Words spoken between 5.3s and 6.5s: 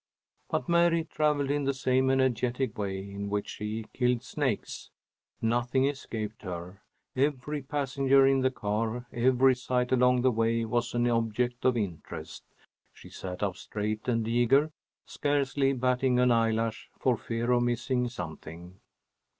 Nothing escaped